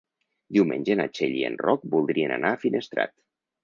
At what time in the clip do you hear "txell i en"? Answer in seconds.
1.13-1.59